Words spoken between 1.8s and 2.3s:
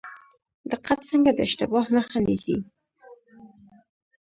مخه